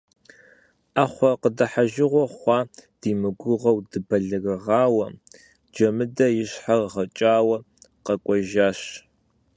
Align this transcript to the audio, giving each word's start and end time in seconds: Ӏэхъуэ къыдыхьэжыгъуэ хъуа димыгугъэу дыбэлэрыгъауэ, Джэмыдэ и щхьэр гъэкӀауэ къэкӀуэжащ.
Ӏэхъуэ 0.93 1.31
къыдыхьэжыгъуэ 1.41 2.25
хъуа 2.35 2.59
димыгугъэу 2.99 3.77
дыбэлэрыгъауэ, 3.89 5.07
Джэмыдэ 5.73 6.27
и 6.41 6.43
щхьэр 6.51 6.81
гъэкӀауэ 6.91 7.57
къэкӀуэжащ. 8.05 8.79